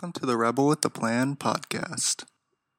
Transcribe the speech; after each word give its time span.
Welcome 0.00 0.18
to 0.20 0.24
the 0.24 0.38
Rebel 0.38 0.66
with 0.66 0.82
a 0.86 0.88
Plan 0.88 1.36
podcast. 1.36 2.24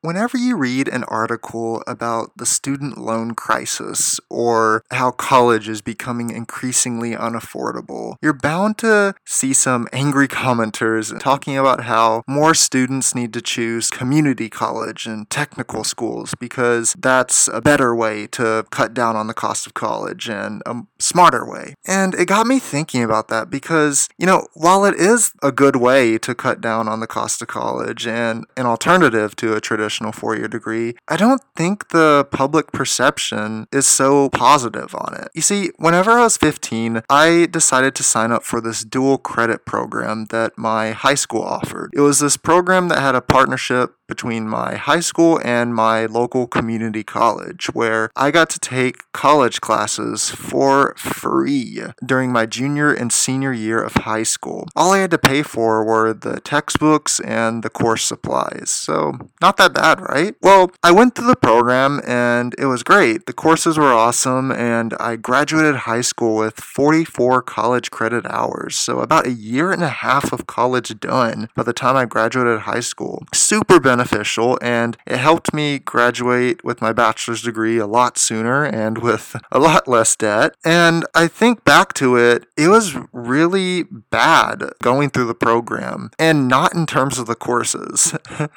Whenever 0.04 0.36
you 0.36 0.58
read 0.58 0.88
an 0.88 1.04
article 1.04 1.84
about 1.86 2.36
the 2.36 2.46
student 2.46 2.98
loan 2.98 3.36
crisis 3.36 4.20
or 4.32 4.84
how 4.90 5.12
college 5.12 5.70
is 5.70 5.84
becoming 5.84 6.32
increasingly 6.32 7.12
unaffordable, 7.12 8.16
you're 8.20 8.34
bound 8.34 8.80
to 8.80 9.14
see 9.28 9.54
some 9.54 9.88
angry 9.94 10.28
commenters 10.28 11.18
talking 11.20 11.56
about 11.56 11.84
how 11.84 12.24
more 12.28 12.56
students 12.56 13.14
need 13.14 13.32
to 13.32 13.44
choose 13.44 13.92
community 13.92 14.50
college 14.50 15.06
and 15.06 15.30
technical 15.30 15.84
schools 15.84 16.34
because 16.40 16.96
that's 16.98 17.48
a 17.50 17.62
better 17.62 17.96
way 17.96 18.26
to 18.26 18.66
cut 18.72 18.96
down 18.96 19.16
on 19.16 19.28
the 19.28 19.36
cost 19.36 19.68
of 19.68 19.76
college 19.76 20.28
and 20.28 20.64
a 20.66 20.82
smarter 20.98 21.48
way. 21.48 21.76
And 21.86 22.16
it 22.16 22.28
got 22.28 22.48
me 22.48 22.58
thinking 22.58 23.04
about 23.04 23.28
that 23.28 23.52
because, 23.52 24.10
you 24.18 24.26
know, 24.26 24.48
while 24.56 24.84
it 24.84 24.96
is 24.96 25.34
a 25.44 25.52
good 25.52 25.76
way 25.76 26.18
to 26.18 26.34
cut 26.34 26.60
down 26.60 26.88
on 26.88 27.02
the 27.02 27.08
cost 27.08 27.40
of 27.44 27.50
college 27.50 28.08
and 28.08 28.46
an 28.58 28.66
alternative 28.66 29.36
to 29.36 29.54
a 29.54 29.62
traditional 29.62 29.91
traditional 29.92 30.12
four 30.12 30.36
year 30.36 30.48
degree, 30.48 30.96
I 31.08 31.18
don't 31.18 31.42
think 31.56 31.90
the 31.90 32.28
public 32.32 32.72
perception 32.72 33.68
is 33.72 33.86
so 33.86 34.30
positive 34.30 34.96
on 34.96 35.16
it. 35.16 35.30
You 35.34 35.42
see, 35.42 35.72
whenever 35.78 36.12
I 36.12 36.24
was 36.24 36.38
15, 36.38 37.02
I 37.10 37.48
decided 37.52 37.96
to 37.96 38.04
sign 38.04 38.32
up 38.32 38.44
for 38.44 38.62
this 38.62 38.84
dual 38.84 39.18
credit 39.18 39.66
program 39.66 40.26
that 40.26 40.58
my 40.58 40.92
high 40.92 41.16
school 41.16 41.44
offered. 41.44 41.92
It 41.94 42.02
was 42.02 42.20
this 42.20 42.38
program 42.38 42.88
that 42.88 43.00
had 43.00 43.16
a 43.16 43.22
partnership 43.22 43.96
between 44.12 44.46
my 44.46 44.76
high 44.76 45.00
school 45.00 45.40
and 45.42 45.74
my 45.74 46.06
local 46.06 46.46
community 46.46 47.02
college, 47.02 47.68
where 47.68 48.12
I 48.14 48.30
got 48.30 48.50
to 48.50 48.60
take 48.60 49.10
college 49.14 49.62
classes 49.62 50.30
for 50.30 50.94
free 50.98 51.82
during 52.06 52.30
my 52.30 52.46
junior 52.46 52.92
and 52.92 53.10
senior 53.14 53.54
year 53.54 53.82
of 53.82 53.94
high 54.12 54.24
school. 54.24 54.68
All 54.76 54.92
I 54.92 54.98
had 54.98 55.12
to 55.12 55.18
pay 55.18 55.44
for 55.44 55.86
were 55.86 56.14
the 56.14 56.42
textbooks 56.42 57.22
and 57.22 57.64
the 57.64 57.70
course 57.70 58.04
supplies, 58.04 58.70
so 58.70 59.14
not 59.40 59.56
that 59.56 59.74
bad, 59.76 59.81
right? 59.82 60.36
Well, 60.42 60.72
I 60.84 60.92
went 60.92 61.16
through 61.16 61.28
the 61.28 61.36
program 61.36 62.02
and 62.06 62.54
it 62.58 62.66
was 62.66 62.84
great. 62.84 63.26
The 63.26 63.34
courses 63.34 63.78
were 63.78 63.94
awesome, 63.94 64.52
and 64.52 64.94
I 65.00 65.16
graduated 65.16 65.76
high 65.76 66.02
school 66.02 66.36
with 66.36 66.60
44 66.60 67.42
college 67.42 67.92
credit 67.92 68.26
hours, 68.28 68.78
so 68.78 69.00
about 69.00 69.26
a 69.26 69.32
year 69.32 69.72
and 69.72 69.84
a 69.84 69.90
half 69.90 70.32
of 70.32 70.48
college 70.48 71.00
done 71.00 71.50
by 71.56 71.64
the 71.64 71.74
time 71.74 71.96
I 71.96 72.06
graduated 72.06 72.62
high 72.62 72.80
school. 72.80 73.26
Super 73.34 73.80
beneficial 73.80 74.58
and 74.62 74.98
it 75.06 75.18
helped 75.18 75.54
me 75.54 75.80
graduate 75.80 76.64
with 76.64 76.82
my 76.82 76.94
bachelor's 76.94 77.42
degree 77.42 77.78
a 77.78 77.88
lot 77.88 78.18
sooner 78.18 78.64
and 78.64 79.00
with 79.00 79.36
a 79.52 79.60
lot 79.60 79.88
less 79.88 80.16
debt. 80.16 80.56
And 80.64 81.06
I 81.16 81.28
think 81.28 81.64
back 81.64 81.94
to 81.96 82.16
it, 82.16 82.46
it 82.58 82.68
was 82.68 82.96
really 83.12 83.84
bad 83.84 84.72
going 84.82 85.10
through 85.10 85.28
the 85.28 85.36
program 85.36 86.12
and 86.20 86.48
not 86.48 86.76
in 86.76 86.86
terms 86.86 87.18
of 87.18 87.26
the 87.26 87.36
courses. 87.36 88.16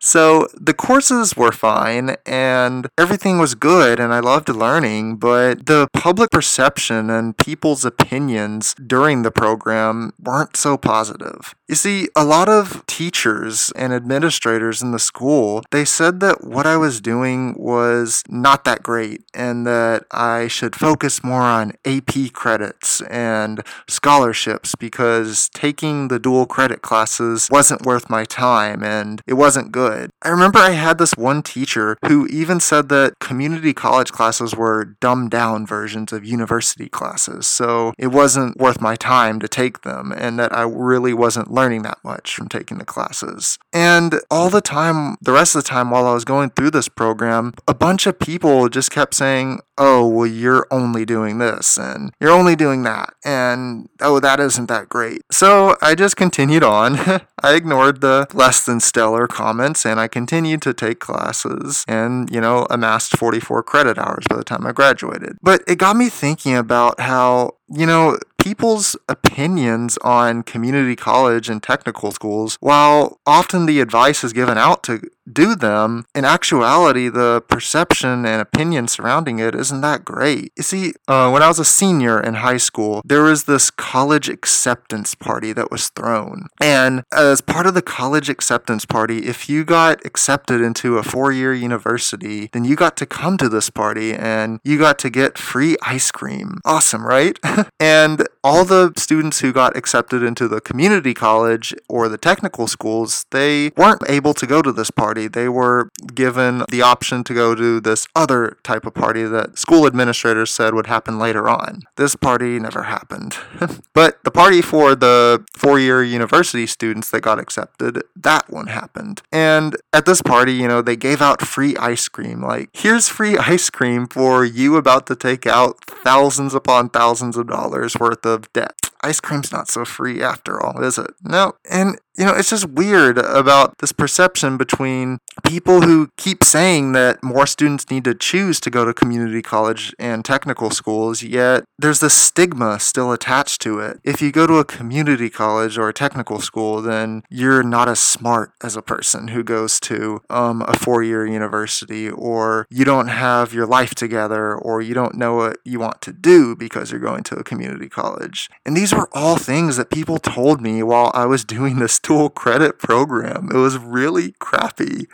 So 0.00 0.48
courses 0.74 1.36
were 1.36 1.52
fine 1.52 2.16
and 2.26 2.88
everything 2.98 3.38
was 3.38 3.54
good 3.54 3.98
and 4.00 4.12
I 4.12 4.20
loved 4.20 4.48
learning, 4.48 5.16
but 5.16 5.66
the 5.66 5.88
public 5.92 6.30
perception 6.30 7.10
and 7.10 7.36
people's 7.36 7.84
opinions 7.84 8.74
during 8.74 9.22
the 9.22 9.30
program 9.30 10.12
weren't 10.22 10.56
so 10.56 10.76
positive. 10.76 11.54
You 11.68 11.76
see, 11.76 12.08
a 12.16 12.24
lot 12.24 12.48
of 12.48 12.84
teachers 12.86 13.72
and 13.76 13.92
administrators 13.92 14.82
in 14.82 14.90
the 14.90 14.98
school, 14.98 15.62
they 15.70 15.84
said 15.84 16.20
that 16.20 16.42
what 16.42 16.66
I 16.66 16.76
was 16.76 17.00
doing 17.00 17.54
was 17.56 18.24
not 18.28 18.64
that 18.64 18.82
great 18.82 19.22
and 19.34 19.66
that 19.66 20.04
I 20.10 20.48
should 20.48 20.74
focus 20.74 21.22
more 21.22 21.42
on 21.42 21.74
AP 21.84 22.32
credits 22.32 23.00
and 23.02 23.62
scholarships 23.88 24.74
because 24.74 25.48
taking 25.54 26.08
the 26.08 26.18
dual 26.18 26.46
credit 26.46 26.82
classes 26.82 27.48
wasn't 27.50 27.86
worth 27.86 28.10
my 28.10 28.24
time 28.24 28.82
and 28.82 29.22
it 29.26 29.34
wasn't 29.34 29.70
good. 29.70 30.10
I 30.22 30.28
remember 30.28 30.58
I 30.60 30.70
had 30.70 30.98
this 30.98 31.14
one 31.16 31.42
teacher 31.42 31.96
who 32.06 32.26
even 32.26 32.60
said 32.60 32.88
that 32.90 33.18
community 33.18 33.72
college 33.72 34.12
classes 34.12 34.54
were 34.54 34.96
dumbed 35.00 35.30
down 35.30 35.66
versions 35.66 36.12
of 36.12 36.24
university 36.24 36.88
classes, 36.88 37.46
so 37.46 37.92
it 37.98 38.08
wasn't 38.08 38.58
worth 38.58 38.80
my 38.80 38.96
time 38.96 39.40
to 39.40 39.48
take 39.48 39.82
them, 39.82 40.12
and 40.16 40.38
that 40.38 40.54
I 40.54 40.62
really 40.62 41.14
wasn't 41.14 41.50
learning 41.50 41.82
that 41.82 41.98
much 42.04 42.34
from 42.34 42.48
taking 42.48 42.78
the 42.78 42.84
classes. 42.84 43.58
And 43.72 44.20
all 44.30 44.50
the 44.50 44.60
time, 44.60 45.16
the 45.20 45.32
rest 45.32 45.54
of 45.54 45.62
the 45.62 45.68
time 45.68 45.90
while 45.90 46.06
I 46.06 46.14
was 46.14 46.24
going 46.24 46.50
through 46.50 46.72
this 46.72 46.88
program, 46.88 47.54
a 47.66 47.74
bunch 47.74 48.06
of 48.06 48.18
people 48.18 48.68
just 48.68 48.90
kept 48.90 49.14
saying, 49.14 49.60
oh, 49.80 50.06
well, 50.06 50.26
you're 50.26 50.66
only 50.70 51.06
doing 51.06 51.38
this 51.38 51.78
and 51.78 52.12
you're 52.20 52.30
only 52.30 52.54
doing 52.54 52.82
that. 52.82 53.14
And 53.24 53.88
oh, 54.00 54.20
that 54.20 54.38
isn't 54.38 54.66
that 54.66 54.90
great. 54.90 55.22
So 55.32 55.76
I 55.80 55.94
just 55.94 56.16
continued 56.16 56.62
on. 56.62 56.96
I 57.42 57.54
ignored 57.54 58.02
the 58.02 58.26
less 58.34 58.64
than 58.64 58.80
stellar 58.80 59.26
comments 59.26 59.86
and 59.86 59.98
I 59.98 60.06
continued 60.40 60.62
to 60.62 60.72
take 60.72 61.00
classes 61.00 61.84
and, 61.86 62.30
you 62.30 62.40
know, 62.40 62.66
amassed 62.70 63.14
44 63.18 63.62
credit 63.62 63.98
hours 63.98 64.24
by 64.26 64.36
the 64.36 64.42
time 64.42 64.66
I 64.66 64.72
graduated. 64.72 65.36
But 65.42 65.62
it 65.66 65.76
got 65.76 65.96
me 65.96 66.08
thinking 66.08 66.56
about 66.56 66.98
how, 66.98 67.56
you 67.68 67.84
know, 67.84 68.18
people's 68.38 68.96
opinions 69.06 69.98
on 69.98 70.42
community 70.42 70.96
college 70.96 71.50
and 71.50 71.62
technical 71.62 72.10
schools, 72.10 72.56
while 72.60 73.20
often 73.26 73.66
the 73.66 73.80
advice 73.80 74.24
is 74.24 74.32
given 74.32 74.56
out 74.56 74.82
to 74.84 75.02
do 75.32 75.54
them, 75.54 76.04
in 76.14 76.24
actuality, 76.24 77.08
the 77.08 77.42
perception 77.48 78.26
and 78.26 78.40
opinion 78.40 78.88
surrounding 78.88 79.38
it 79.38 79.54
isn't 79.54 79.80
that 79.80 80.04
great. 80.04 80.52
You 80.56 80.62
see, 80.62 80.92
uh, 81.08 81.30
when 81.30 81.42
I 81.42 81.48
was 81.48 81.58
a 81.58 81.64
senior 81.64 82.20
in 82.20 82.34
high 82.34 82.56
school, 82.56 83.02
there 83.04 83.22
was 83.22 83.44
this 83.44 83.70
college 83.70 84.28
acceptance 84.28 85.14
party 85.14 85.52
that 85.52 85.70
was 85.70 85.88
thrown. 85.88 86.48
And 86.60 87.04
as 87.12 87.40
part 87.40 87.66
of 87.66 87.74
the 87.74 87.82
college 87.82 88.28
acceptance 88.28 88.84
party, 88.84 89.26
if 89.26 89.48
you 89.48 89.64
got 89.64 90.04
accepted 90.04 90.60
into 90.60 90.98
a 90.98 91.02
four 91.02 91.32
year 91.32 91.54
university, 91.54 92.50
then 92.52 92.64
you 92.64 92.76
got 92.76 92.96
to 92.98 93.06
come 93.06 93.36
to 93.38 93.48
this 93.48 93.70
party 93.70 94.12
and 94.14 94.60
you 94.64 94.78
got 94.78 94.98
to 95.00 95.10
get 95.10 95.38
free 95.38 95.76
ice 95.82 96.10
cream. 96.10 96.60
Awesome, 96.64 97.06
right? 97.06 97.38
and 97.80 98.26
all 98.42 98.64
the 98.64 98.92
students 98.96 99.40
who 99.40 99.52
got 99.52 99.76
accepted 99.76 100.22
into 100.22 100.48
the 100.48 100.60
community 100.60 101.14
college 101.14 101.74
or 101.88 102.08
the 102.08 102.18
technical 102.18 102.66
schools, 102.66 103.26
they 103.30 103.70
weren't 103.76 104.02
able 104.08 104.34
to 104.34 104.46
go 104.46 104.62
to 104.62 104.72
this 104.72 104.90
party 104.90 105.19
party. 105.20 105.28
They 105.28 105.48
were 105.48 105.90
given 106.14 106.64
the 106.70 106.82
option 106.82 107.24
to 107.24 107.34
go 107.34 107.54
to 107.54 107.80
this 107.80 108.06
other 108.14 108.56
type 108.62 108.86
of 108.86 108.94
party 108.94 109.24
that 109.24 109.58
school 109.58 109.86
administrators 109.86 110.50
said 110.50 110.74
would 110.74 110.86
happen 110.86 111.18
later 111.18 111.48
on. 111.48 111.82
This 111.96 112.16
party 112.16 112.58
never 112.58 112.84
happened. 112.84 113.36
but 113.94 114.22
the 114.24 114.30
party 114.30 114.62
for 114.62 114.94
the 114.94 115.44
four 115.56 115.78
year 115.78 116.02
university 116.02 116.66
students 116.66 117.10
that 117.10 117.22
got 117.22 117.38
accepted, 117.38 118.02
that 118.16 118.50
one 118.50 118.68
happened. 118.68 119.22
And 119.32 119.76
at 119.92 120.06
this 120.06 120.22
party, 120.22 120.52
you 120.52 120.68
know, 120.68 120.82
they 120.82 120.96
gave 120.96 121.20
out 121.22 121.42
free 121.42 121.76
ice 121.76 122.08
cream. 122.08 122.42
Like, 122.42 122.70
here's 122.72 123.08
free 123.08 123.36
ice 123.54 123.70
cream 123.70 124.06
for 124.06 124.44
you 124.44 124.76
about 124.76 125.06
to 125.06 125.16
take 125.16 125.46
out 125.46 125.84
thousands 125.84 126.54
upon 126.54 126.90
thousands 126.90 127.36
of 127.36 127.46
dollars 127.46 127.96
worth 127.98 128.24
of 128.24 128.52
debt 128.52 128.80
ice 129.02 129.20
cream's 129.20 129.52
not 129.52 129.68
so 129.68 129.84
free 129.84 130.22
after 130.22 130.60
all, 130.60 130.82
is 130.82 130.98
it? 130.98 131.10
No. 131.22 131.54
And 131.68 131.98
you 132.18 132.24
know, 132.24 132.34
it's 132.34 132.50
just 132.50 132.68
weird 132.68 133.18
about 133.18 133.78
this 133.78 133.92
perception 133.92 134.56
between 134.56 135.18
people 135.46 135.82
who 135.82 136.10
keep 136.16 136.42
saying 136.42 136.92
that 136.92 137.22
more 137.22 137.46
students 137.46 137.90
need 137.90 138.04
to 138.04 138.14
choose 138.14 138.58
to 138.60 138.70
go 138.70 138.84
to 138.84 138.92
community 138.92 139.42
college 139.42 139.94
and 139.98 140.24
technical 140.24 140.70
schools, 140.70 141.22
yet 141.22 141.64
there's 141.78 142.00
this 142.00 142.14
stigma 142.14 142.80
still 142.80 143.12
attached 143.12 143.60
to 143.62 143.78
it. 143.78 144.00
If 144.04 144.20
you 144.20 144.32
go 144.32 144.46
to 144.46 144.54
a 144.54 144.64
community 144.64 145.30
college 145.30 145.78
or 145.78 145.88
a 145.88 145.94
technical 145.94 146.40
school, 146.40 146.82
then 146.82 147.22
you're 147.30 147.62
not 147.62 147.88
as 147.88 148.00
smart 148.00 148.52
as 148.62 148.76
a 148.76 148.82
person 148.82 149.28
who 149.28 149.44
goes 149.44 149.78
to 149.80 150.20
um, 150.28 150.62
a 150.62 150.76
four 150.76 151.02
year 151.02 151.26
university, 151.26 152.10
or 152.10 152.66
you 152.70 152.84
don't 152.84 153.08
have 153.08 153.54
your 153.54 153.66
life 153.66 153.94
together, 153.94 154.54
or 154.54 154.82
you 154.82 154.94
don't 154.94 155.14
know 155.14 155.36
what 155.36 155.58
you 155.64 155.78
want 155.78 156.02
to 156.02 156.12
do 156.12 156.56
because 156.56 156.90
you're 156.90 157.00
going 157.00 157.22
to 157.24 157.36
a 157.36 157.44
community 157.44 157.88
college. 157.88 158.50
And 158.66 158.76
these 158.76 158.92
were 158.92 159.08
all 159.12 159.36
things 159.36 159.76
that 159.76 159.90
people 159.90 160.18
told 160.18 160.60
me 160.60 160.82
while 160.82 161.12
I 161.14 161.26
was 161.26 161.44
doing 161.44 161.78
this 161.78 161.99
dual 162.02 162.30
credit 162.30 162.78
program. 162.78 163.48
It 163.52 163.56
was 163.56 163.78
really 163.78 164.32
crappy. 164.38 165.06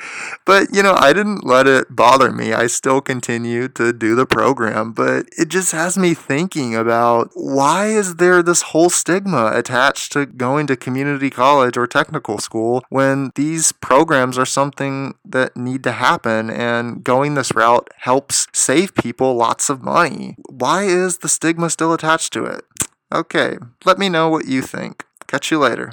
But, 0.45 0.69
you 0.73 0.83
know, 0.83 0.95
I 0.97 1.13
didn't 1.13 1.45
let 1.45 1.67
it 1.67 1.95
bother 1.95 2.33
me. 2.33 2.53
I 2.53 2.67
still 2.67 3.01
continued 3.01 3.75
to 3.77 3.93
do 3.93 4.15
the 4.15 4.27
program, 4.27 4.93
but 4.93 5.27
it 5.37 5.49
just 5.49 5.73
has 5.73 5.99
me 5.99 6.15
thinking 6.15 6.75
about 6.75 7.31
why 7.35 7.87
is 7.87 8.17
there 8.17 8.43
this 8.43 8.63
whole 8.63 8.91
stigma 8.91 9.51
attached 9.55 10.13
to 10.13 10.27
going 10.27 10.67
to 10.69 10.77
community 10.77 11.31
college 11.31 11.77
or 11.77 11.87
technical 11.87 12.39
school 12.39 12.83
when 12.89 13.31
these 13.35 13.73
programs 13.73 14.39
are 14.39 14.47
something 14.47 15.15
that 15.25 15.57
need 15.57 15.83
to 15.85 15.93
happen 15.93 16.51
and 16.51 17.05
going 17.05 17.35
this 17.35 17.55
route 17.55 17.89
helps 17.99 18.47
save 18.53 18.95
people 18.95 19.35
lots 19.35 19.69
of 19.71 19.83
money. 19.83 20.37
Why 20.49 20.85
is 20.85 21.19
the 21.19 21.29
stigma 21.29 21.71
still 21.71 21.93
attached 21.93 22.33
to 22.35 22.45
it? 22.45 22.65
Okay, 23.13 23.59
let 23.85 23.99
me 23.99 24.09
know 24.09 24.29
what 24.29 24.47
you 24.47 24.63
think. 24.63 25.05
Catch 25.27 25.51
you 25.51 25.59
later. 25.59 25.93